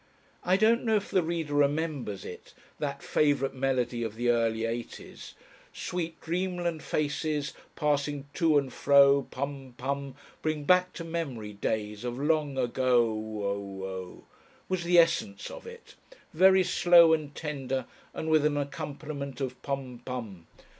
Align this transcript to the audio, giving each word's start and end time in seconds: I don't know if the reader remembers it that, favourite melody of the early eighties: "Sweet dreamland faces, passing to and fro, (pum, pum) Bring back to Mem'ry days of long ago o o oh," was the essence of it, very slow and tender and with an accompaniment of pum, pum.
I 0.43 0.57
don't 0.57 0.83
know 0.83 0.95
if 0.95 1.11
the 1.11 1.21
reader 1.21 1.53
remembers 1.53 2.25
it 2.25 2.55
that, 2.79 3.03
favourite 3.03 3.53
melody 3.53 4.01
of 4.01 4.15
the 4.15 4.29
early 4.29 4.65
eighties: 4.65 5.35
"Sweet 5.73 6.19
dreamland 6.21 6.81
faces, 6.81 7.53
passing 7.75 8.27
to 8.33 8.57
and 8.57 8.73
fro, 8.73 9.27
(pum, 9.29 9.75
pum) 9.77 10.15
Bring 10.41 10.63
back 10.63 10.91
to 10.93 11.03
Mem'ry 11.03 11.53
days 11.53 12.03
of 12.03 12.17
long 12.17 12.57
ago 12.57 13.09
o 13.11 13.43
o 13.43 13.83
oh," 13.85 14.23
was 14.67 14.83
the 14.85 14.97
essence 14.97 15.51
of 15.51 15.67
it, 15.67 15.93
very 16.33 16.63
slow 16.63 17.13
and 17.13 17.35
tender 17.35 17.85
and 18.11 18.27
with 18.27 18.43
an 18.43 18.57
accompaniment 18.57 19.39
of 19.39 19.61
pum, 19.61 20.01
pum. 20.03 20.47